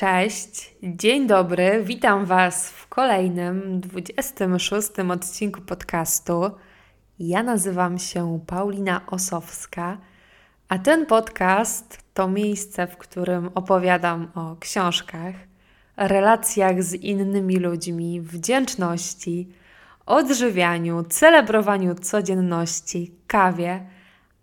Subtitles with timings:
[0.00, 6.50] Cześć, dzień dobry, witam Was w kolejnym 26 odcinku podcastu.
[7.18, 9.98] Ja nazywam się Paulina Osowska,
[10.68, 15.34] a ten podcast to miejsce, w którym opowiadam o książkach,
[15.96, 19.48] relacjach z innymi ludźmi, wdzięczności,
[20.06, 23.86] odżywianiu, celebrowaniu codzienności, kawie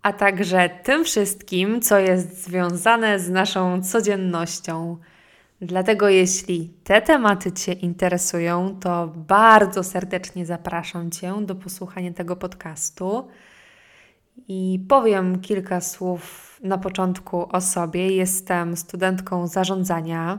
[0.02, 4.98] a także tym wszystkim, co jest związane z naszą codziennością.
[5.60, 13.28] Dlatego, jeśli te tematy Cię interesują, to bardzo serdecznie zapraszam Cię do posłuchania tego podcastu.
[14.48, 18.16] I powiem kilka słów na początku o sobie.
[18.16, 20.38] Jestem studentką zarządzania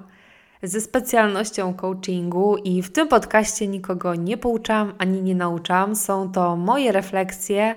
[0.64, 5.96] ze specjalnością coachingu, i w tym podcaście nikogo nie pouczam ani nie nauczam.
[5.96, 7.76] Są to moje refleksje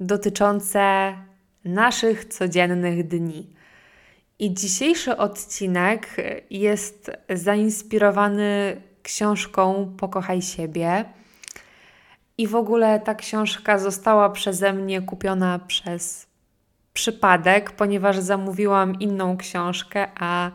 [0.00, 1.14] dotyczące
[1.64, 3.58] naszych codziennych dni.
[4.38, 6.16] I dzisiejszy odcinek
[6.50, 11.04] jest zainspirowany książką Pokochaj siebie.
[12.38, 16.26] I w ogóle ta książka została przeze mnie kupiona przez
[16.92, 20.50] przypadek, ponieważ zamówiłam inną książkę, a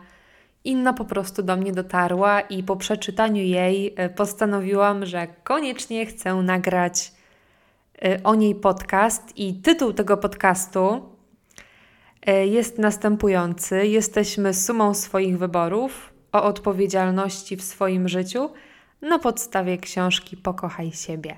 [0.64, 7.12] inna po prostu do mnie dotarła, i po przeczytaniu jej postanowiłam, że koniecznie chcę nagrać
[8.04, 11.02] Y, o niej podcast i tytuł tego podcastu
[12.32, 18.50] jest następujący: Jesteśmy sumą swoich wyborów o odpowiedzialności w swoim życiu
[19.02, 21.36] na podstawie książki Pokochaj siebie.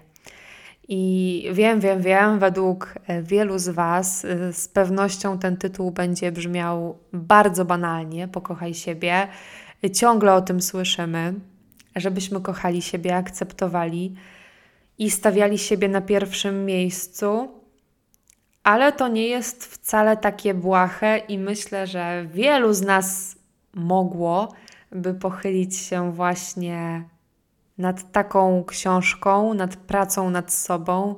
[0.89, 6.99] I wiem, wiem, wiem, według y, wielu z Was z pewnością ten tytuł będzie brzmiał
[7.13, 9.29] bardzo banalnie: Pokochaj siebie.
[9.93, 11.35] Ciągle o tym słyszymy,
[11.97, 14.15] żebyśmy kochali siebie, akceptowali
[14.99, 17.49] i stawiali siebie na pierwszym miejscu,
[18.67, 23.37] ale to nie jest wcale takie błahe i myślę, że wielu z nas
[23.75, 24.53] mogło
[24.93, 27.05] by pochylić się właśnie
[27.79, 31.17] nad taką książką, nad pracą nad sobą,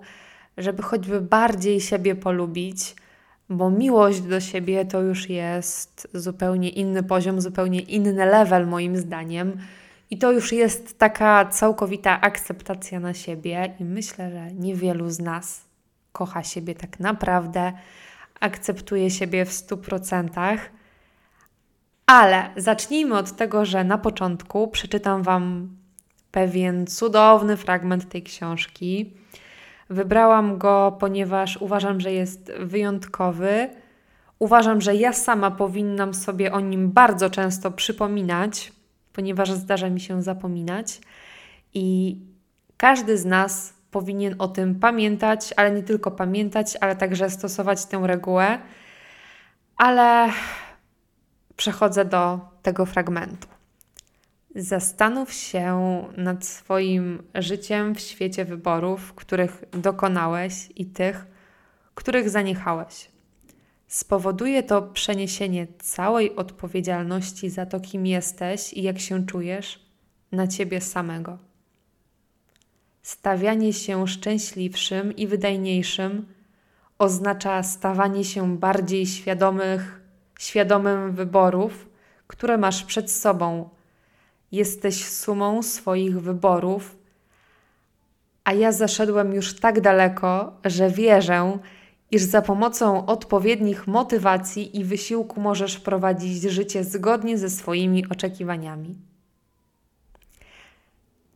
[0.59, 2.97] żeby choćby bardziej siebie polubić,
[3.49, 9.59] bo miłość do siebie to już jest zupełnie inny poziom, zupełnie inny level moim zdaniem.
[10.11, 15.68] I to już jest taka całkowita akceptacja na siebie, i myślę, że niewielu z nas
[16.19, 17.73] kocha siebie tak naprawdę,
[18.41, 20.59] akceptuje siebie w 100%.
[22.07, 25.69] Ale zacznijmy od tego, że na początku przeczytam Wam
[26.31, 29.13] pewien cudowny fragment tej książki.
[29.91, 33.69] Wybrałam go, ponieważ uważam, że jest wyjątkowy.
[34.39, 38.73] Uważam, że ja sama powinnam sobie o nim bardzo często przypominać,
[39.13, 41.01] ponieważ zdarza mi się zapominać
[41.75, 42.17] i
[42.77, 48.01] każdy z nas powinien o tym pamiętać, ale nie tylko pamiętać, ale także stosować tę
[48.03, 48.59] regułę.
[49.77, 50.33] Ale
[51.57, 53.49] przechodzę do tego fragmentu.
[54.55, 61.27] Zastanów się nad swoim życiem w świecie wyborów, których dokonałeś i tych,
[61.95, 63.11] których zaniechałeś.
[63.87, 69.89] Spowoduje to przeniesienie całej odpowiedzialności za to, kim jesteś i jak się czujesz,
[70.33, 71.48] na ciebie samego.
[73.09, 76.27] Stawianie się szczęśliwszym i wydajniejszym
[76.99, 80.01] oznacza stawanie się bardziej świadomych,
[80.39, 81.89] świadomym wyborów,
[82.27, 83.69] które masz przed sobą.
[84.53, 86.97] Jesteś sumą swoich wyborów,
[88.45, 91.59] a ja zaszedłem już tak daleko, że wierzę,
[92.11, 98.97] iż za pomocą odpowiednich motywacji i wysiłku możesz prowadzić życie zgodnie ze swoimi oczekiwaniami.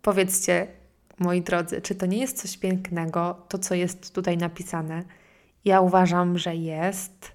[0.03, 0.82] Powiedzcie,
[1.23, 5.05] moi drodzy, czy to nie jest coś pięknego, to co jest tutaj napisane?
[5.65, 7.33] Ja uważam, że jest.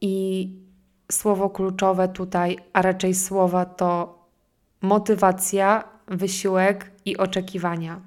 [0.00, 0.50] I
[1.12, 4.18] słowo kluczowe tutaj, a raczej słowa to
[4.80, 8.00] motywacja, wysiłek i oczekiwania.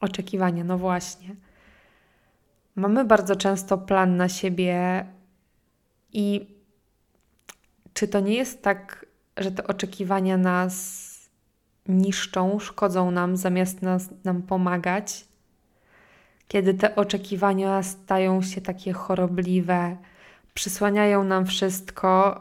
[0.00, 1.36] Oczekiwania, no właśnie.
[2.74, 5.06] Mamy bardzo często plan na siebie
[6.12, 6.54] i
[7.92, 9.06] czy to nie jest tak,
[9.36, 11.09] że te oczekiwania nas
[11.90, 15.24] niszczą, szkodzą nam, zamiast nas, nam pomagać?
[16.48, 19.96] Kiedy te oczekiwania stają się takie chorobliwe,
[20.54, 22.40] przysłaniają nam wszystko,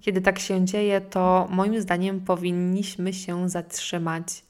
[0.00, 4.46] kiedy tak się dzieje, to moim zdaniem powinniśmy się zatrzymać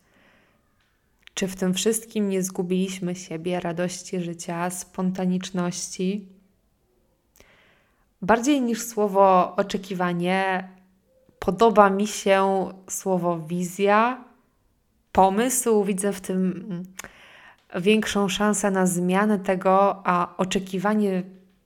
[1.36, 6.28] czy w tym wszystkim nie zgubiliśmy siebie, radości życia, spontaniczności?
[8.22, 10.68] Bardziej niż słowo oczekiwanie,
[11.46, 14.24] podoba mi się słowo wizja,
[15.12, 15.84] pomysł.
[15.84, 16.82] Widzę w tym
[17.76, 21.22] większą szansę na zmianę tego, a oczekiwanie,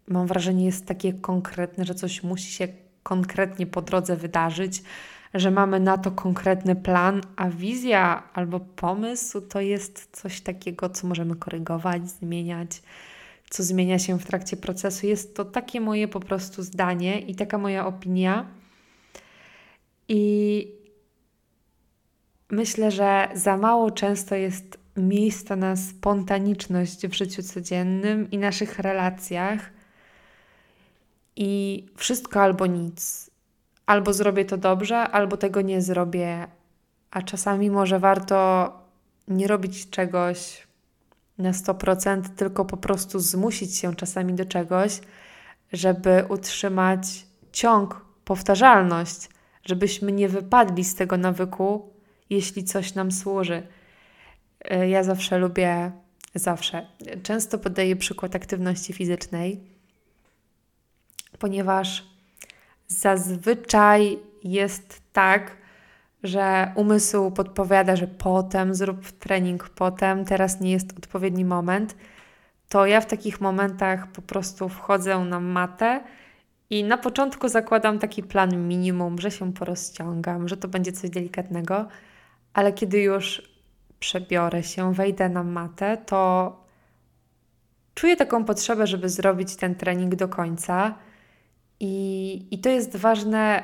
[0.08, 2.68] mam wrażenie, jest takie konkretne, że coś musi się
[3.02, 4.82] konkretnie po drodze wydarzyć,
[5.34, 11.06] że mamy na to konkretny plan, a wizja albo pomysł to jest coś takiego, co
[11.06, 12.82] możemy korygować, zmieniać,
[13.50, 15.06] co zmienia się w trakcie procesu.
[15.06, 18.60] Jest to takie moje po prostu zdanie i taka moja opinia.
[20.12, 20.72] I
[22.50, 29.70] myślę, że za mało często jest miejsca na spontaniczność w życiu codziennym i naszych relacjach.
[31.36, 33.30] I wszystko albo nic.
[33.86, 36.46] Albo zrobię to dobrze, albo tego nie zrobię.
[37.10, 38.72] A czasami może warto
[39.28, 40.66] nie robić czegoś
[41.38, 45.00] na 100%, tylko po prostu zmusić się czasami do czegoś,
[45.72, 49.28] żeby utrzymać ciąg, powtarzalność,
[49.64, 51.92] żebyśmy nie wypadli z tego nawyku,
[52.30, 53.62] jeśli coś nam służy.
[54.64, 55.92] E, ja zawsze lubię,
[56.34, 56.86] zawsze,
[57.22, 59.60] często podaję przykład aktywności fizycznej,
[61.38, 62.06] ponieważ
[62.86, 65.56] zazwyczaj jest tak,
[66.22, 71.96] że umysł podpowiada, że potem zrób trening, potem teraz nie jest odpowiedni moment,
[72.68, 76.00] to ja w takich momentach po prostu wchodzę na matę
[76.70, 81.88] i na początku zakładam taki plan minimum, że się porozciągam, że to będzie coś delikatnego,
[82.54, 83.50] ale kiedy już
[84.00, 86.56] przebiorę się, wejdę na matę, to
[87.94, 90.94] czuję taką potrzebę, żeby zrobić ten trening do końca.
[91.80, 93.62] I, I to jest ważne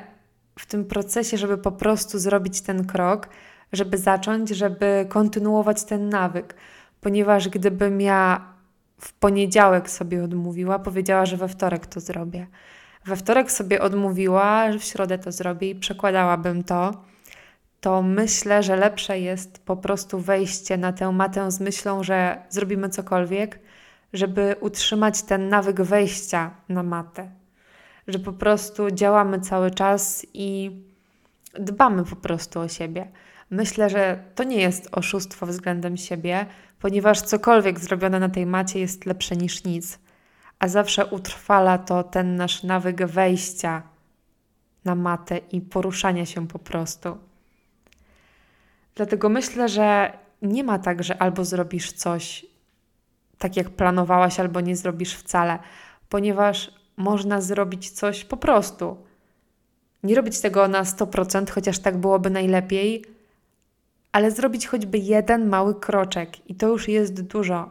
[0.59, 3.29] w tym procesie, żeby po prostu zrobić ten krok,
[3.73, 6.55] żeby zacząć, żeby kontynuować ten nawyk.
[7.01, 8.53] Ponieważ gdybym ja
[9.01, 12.47] w poniedziałek sobie odmówiła, powiedziała, że we wtorek to zrobię.
[13.05, 16.91] We wtorek sobie odmówiła, że w środę to zrobię i przekładałabym to
[17.81, 22.89] to myślę, że lepsze jest po prostu wejście na tę matę z myślą, że zrobimy
[22.89, 23.59] cokolwiek,
[24.13, 27.31] żeby utrzymać ten nawyk wejścia na matę.
[28.07, 30.71] Że po prostu działamy cały czas i
[31.59, 33.07] dbamy po prostu o siebie.
[33.49, 36.45] Myślę, że to nie jest oszustwo względem siebie,
[36.79, 39.99] ponieważ cokolwiek zrobione na tej macie jest lepsze niż nic,
[40.59, 43.83] a zawsze utrwala to ten nasz nawyk wejścia
[44.85, 47.26] na matę i poruszania się po prostu.
[48.97, 52.45] Dlatego myślę, że nie ma tak, że albo zrobisz coś
[53.37, 55.59] tak, jak planowałaś, albo nie zrobisz wcale,
[56.09, 58.97] ponieważ można zrobić coś po prostu.
[60.03, 63.05] Nie robić tego na 100%, chociaż tak byłoby najlepiej,
[64.11, 67.69] ale zrobić choćby jeden mały kroczek i to już jest dużo.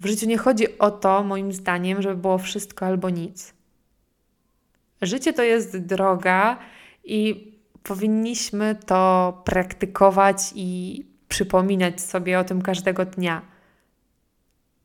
[0.00, 3.54] W życiu nie chodzi o to, moim zdaniem, żeby było wszystko albo nic.
[5.02, 6.58] Życie to jest droga
[7.04, 7.50] i
[7.82, 13.42] powinniśmy to praktykować i przypominać sobie o tym każdego dnia.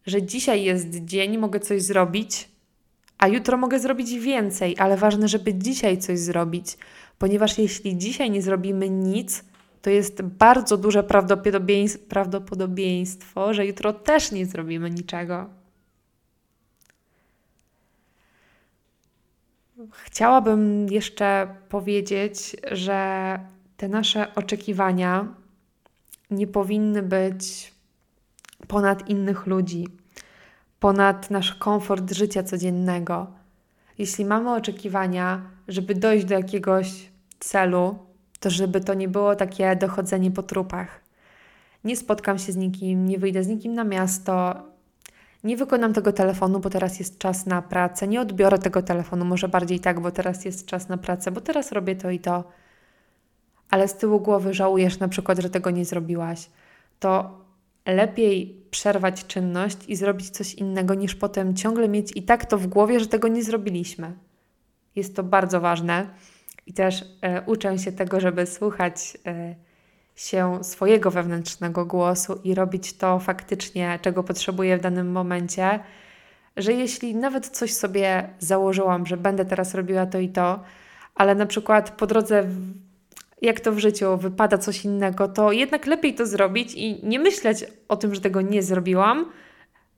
[0.05, 2.49] Że dzisiaj jest dzień, mogę coś zrobić,
[3.17, 6.77] a jutro mogę zrobić więcej, ale ważne, żeby dzisiaj coś zrobić,
[7.17, 9.43] ponieważ jeśli dzisiaj nie zrobimy nic,
[9.81, 11.03] to jest bardzo duże
[12.09, 15.49] prawdopodobieństwo, że jutro też nie zrobimy niczego.
[20.03, 23.39] Chciałabym jeszcze powiedzieć, że
[23.77, 25.27] te nasze oczekiwania
[26.31, 27.73] nie powinny być
[28.67, 29.87] ponad innych ludzi,
[30.79, 33.27] ponad nasz komfort życia codziennego.
[33.97, 37.97] Jeśli mamy oczekiwania, żeby dojść do jakiegoś celu,
[38.39, 41.01] to żeby to nie było takie dochodzenie po trupach.
[41.83, 44.63] Nie spotkam się z nikim, nie wyjdę z nikim na miasto,
[45.45, 49.47] nie wykonam tego telefonu, bo teraz jest czas na pracę, nie odbiorę tego telefonu, może
[49.47, 52.43] bardziej tak, bo teraz jest czas na pracę, bo teraz robię to i to,
[53.69, 56.49] ale z tyłu głowy żałujesz na przykład, że tego nie zrobiłaś,
[56.99, 57.41] to
[57.85, 62.67] lepiej przerwać czynność i zrobić coś innego, niż potem ciągle mieć i tak to w
[62.67, 64.13] głowie, że tego nie zrobiliśmy.
[64.95, 66.09] Jest to bardzo ważne
[66.65, 69.17] i też e, uczę się tego, żeby słuchać.
[69.25, 69.55] E,
[70.15, 75.79] się swojego wewnętrznego głosu i robić to faktycznie, czego potrzebuję w danym momencie,
[76.57, 80.63] że jeśli nawet coś sobie założyłam, że będę teraz robiła to i to,
[81.15, 82.47] ale na przykład po drodze,
[83.41, 87.65] jak to w życiu wypada coś innego, to jednak lepiej to zrobić i nie myśleć
[87.87, 89.31] o tym, że tego nie zrobiłam.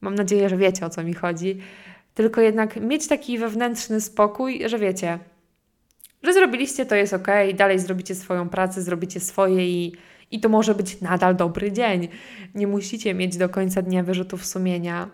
[0.01, 1.61] Mam nadzieję, że wiecie o co mi chodzi.
[2.13, 5.19] Tylko jednak mieć taki wewnętrzny spokój, że wiecie,
[6.27, 9.95] że zrobiliście, to jest ok, dalej zrobicie swoją pracę, zrobicie swoje i,
[10.31, 12.07] i to może być nadal dobry dzień.
[12.55, 15.09] Nie musicie mieć do końca dnia wyrzutów sumienia.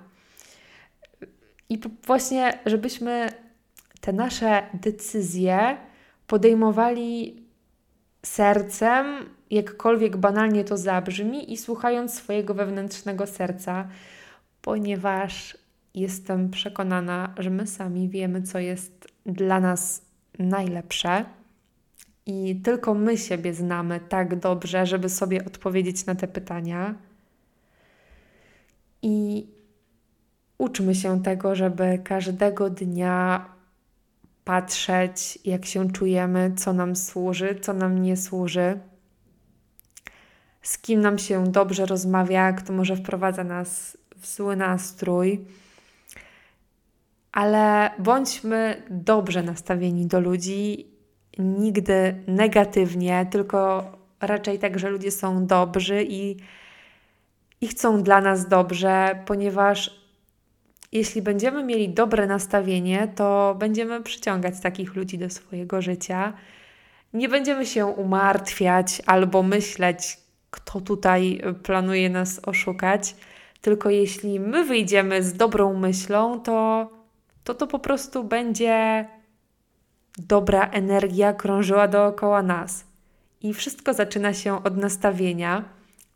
[1.69, 3.29] I właśnie, żebyśmy
[4.01, 5.77] te nasze decyzje
[6.27, 7.43] podejmowali
[8.25, 9.05] sercem,
[9.51, 13.87] jakkolwiek banalnie to zabrzmi, i słuchając swojego wewnętrznego serca,
[14.61, 15.57] ponieważ
[15.93, 20.02] jestem przekonana, że my sami wiemy, co jest dla nas
[20.39, 21.25] najlepsze.
[22.25, 26.95] I tylko my siebie znamy tak dobrze, żeby sobie odpowiedzieć na te pytania.
[29.01, 29.47] I
[30.57, 33.45] uczmy się tego, żeby każdego dnia
[34.45, 38.79] patrzeć, jak się czujemy, co nam służy, co nam nie służy,
[40.63, 45.45] z kim nam się dobrze rozmawia, kto może wprowadza nas w zły nastrój.
[47.33, 50.87] Ale bądźmy dobrze nastawieni do ludzi,
[51.39, 53.83] nigdy negatywnie, tylko
[54.21, 56.37] raczej tak, że ludzie są dobrzy i,
[57.61, 60.03] i chcą dla nas dobrze, ponieważ
[60.91, 66.33] jeśli będziemy mieli dobre nastawienie, to będziemy przyciągać takich ludzi do swojego życia.
[67.13, 70.17] Nie będziemy się umartwiać albo myśleć,
[70.51, 73.15] kto tutaj planuje nas oszukać.
[73.61, 76.89] Tylko jeśli my wyjdziemy z dobrą myślą, to
[77.43, 79.07] to, to po prostu będzie
[80.17, 82.85] dobra energia krążyła dookoła nas.
[83.41, 85.63] I wszystko zaczyna się od nastawienia,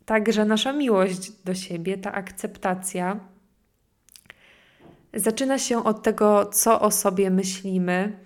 [0.04, 3.20] także nasza miłość do siebie, ta akceptacja,
[5.14, 8.18] zaczyna się od tego, co o sobie myślimy,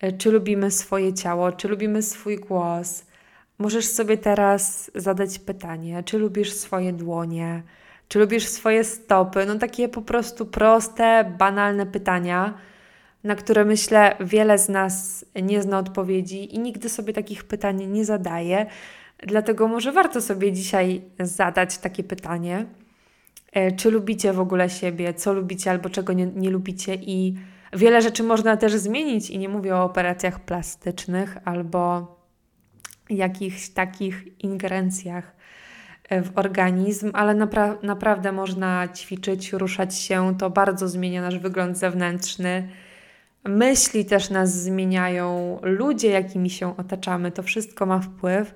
[0.00, 3.04] e, czy lubimy swoje ciało, czy lubimy swój głos.
[3.58, 7.62] Możesz sobie teraz zadać pytanie, czy lubisz swoje dłonie,
[8.08, 9.46] czy lubisz swoje stopy.
[9.46, 12.54] No takie po prostu proste, banalne pytania,
[13.24, 18.04] na które myślę wiele z nas nie zna odpowiedzi i nigdy sobie takich pytań nie
[18.04, 18.66] zadaje.
[19.18, 22.66] Dlatego może warto sobie dzisiaj zadać takie pytanie
[23.56, 27.34] E, czy lubicie w ogóle siebie, co lubicie albo czego nie, nie lubicie i
[27.72, 32.16] wiele rzeczy można też zmienić i nie mówię o operacjach plastycznych albo
[33.10, 35.35] jakichś takich ingerencjach
[36.10, 42.68] w organizm, ale napra naprawdę można ćwiczyć, ruszać się, to bardzo zmienia nasz wygląd zewnętrzny.
[43.44, 48.54] Myśli też nas zmieniają, ludzie, jakimi się otaczamy, to wszystko ma wpływ.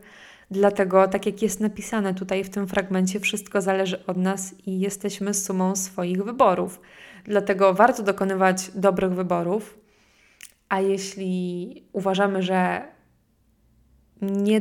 [0.51, 5.35] Dlatego, tak jak jest napisane tutaj w tym fragmencie, wszystko zależy od nas i jesteśmy
[5.35, 6.81] sumą swoich wyborów.
[7.25, 9.79] Dlatego warto dokonywać dobrych wyborów,
[10.69, 12.83] a jeśli uważamy, że
[14.23, 14.61] nie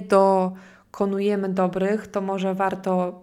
[0.92, 3.22] dokonujemy dobrych, to może warto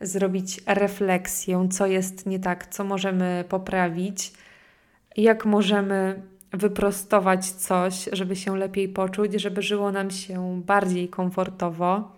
[0.00, 4.32] zrobić refleksję, co jest nie tak, co możemy poprawić,
[5.16, 6.22] jak możemy
[6.52, 12.12] wyprostować coś, żeby się lepiej poczuć, żeby żyło nam się bardziej komfortowo.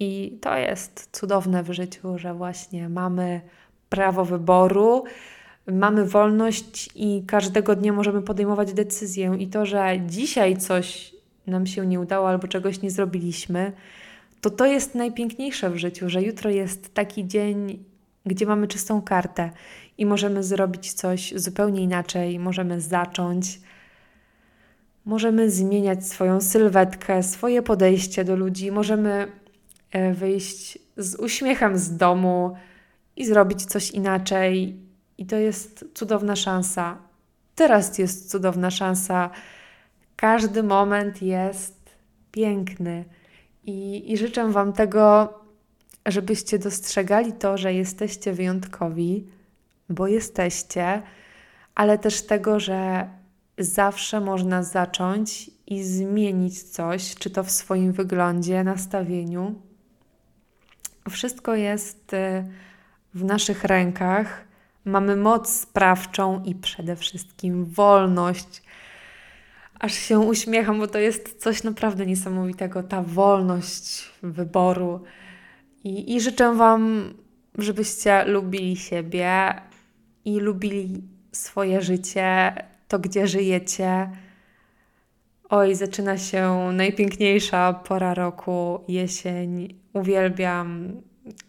[0.00, 3.40] I to jest cudowne w życiu, że właśnie mamy
[3.88, 5.04] prawo wyboru,
[5.72, 9.36] mamy wolność i każdego dnia możemy podejmować decyzję.
[9.38, 11.15] I to, że dzisiaj coś
[11.46, 13.72] nam się nie udało albo czegoś nie zrobiliśmy,
[14.40, 17.84] to to jest najpiękniejsze w życiu, że jutro jest taki dzień,
[18.26, 19.50] gdzie mamy czystą kartę
[19.98, 23.60] i możemy zrobić coś zupełnie inaczej, możemy zacząć.
[25.04, 29.32] Możemy zmieniać swoją sylwetkę, swoje podejście do ludzi, możemy
[29.90, 32.56] e, wyjść z uśmiechem z domu
[33.16, 34.76] i zrobić coś inaczej.
[35.18, 36.98] I to jest cudowna szansa.
[37.54, 39.30] Teraz jest cudowna szansa.
[40.16, 41.96] Każdy moment jest
[42.32, 43.04] piękny.
[43.64, 45.34] I, i życzę Wam tego,
[46.06, 49.26] żebyście dostrzegali to, że jesteście wyjątkowi,
[49.88, 51.02] bo jesteście,
[51.74, 53.08] ale też tego, że
[53.58, 59.54] zawsze można zacząć i zmienić coś, czy to w swoim wyglądzie, nastawieniu.
[61.10, 62.44] Wszystko jest y,
[63.14, 64.44] w naszych rękach.
[64.84, 68.62] Mamy moc sprawczą i przede wszystkim wolność.
[69.80, 75.02] Aż się uśmiecham, bo to jest coś naprawdę niesamowitego, ta wolność wyboru.
[75.84, 77.14] I, i życzę Wam,
[77.58, 79.54] żebyście lubili siebie,
[80.24, 81.02] i lubili
[81.32, 82.54] swoje życie,
[82.88, 84.10] to gdzie żyjecie.
[85.50, 89.74] Oj, zaczyna się najpiękniejsza pora roku, jesień.
[89.92, 90.92] Uwielbiam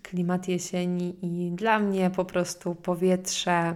[0.02, 3.76] klimat jesieni i dla mnie po prostu powietrze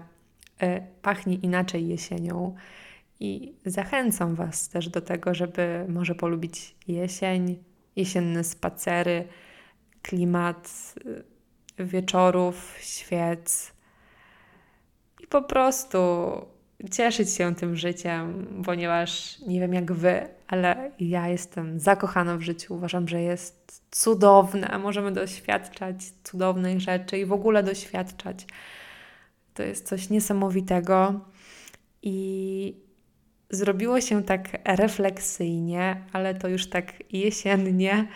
[0.64, 2.56] y, pachnie inaczej jesienią.
[3.22, 7.64] I zachęcam Was też do tego, żeby może polubić jesień,
[7.96, 9.28] jesienne spacery,
[10.02, 10.94] klimat
[11.80, 13.74] y, wieczorów, świec,
[15.30, 15.98] po prostu
[16.92, 22.74] cieszyć się tym życiem, ponieważ nie wiem jak wy, ale ja jestem zakochana w życiu.
[22.74, 24.78] Uważam, że jest cudowne.
[24.78, 28.46] Możemy doświadczać cudownych rzeczy i w ogóle doświadczać.
[29.54, 31.20] To jest coś niesamowitego.
[32.02, 32.76] I
[33.52, 38.08] zrobiło się tak refleksyjnie, ale to już tak jesiennie.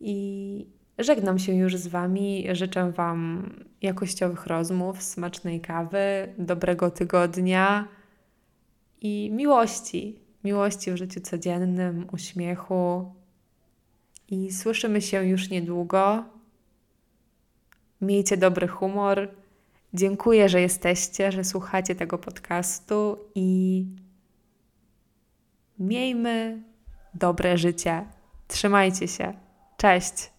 [0.00, 0.66] I
[0.98, 2.46] Żegnam się już z Wami.
[2.52, 3.50] Życzę Wam
[3.82, 7.88] jakościowych rozmów, smacznej kawy, dobrego tygodnia
[9.00, 10.18] i miłości.
[10.44, 13.12] miłości w życiu codziennym, uśmiechu.
[14.28, 16.24] I słyszymy się już niedługo.
[18.00, 19.28] Miejcie dobry humor.
[19.94, 23.84] Dziękuję, że jesteście, że słuchacie tego podcastu i
[25.78, 26.62] miejmy
[27.14, 28.06] dobre życie.
[28.48, 29.34] Trzymajcie się.
[29.76, 30.33] Cześć.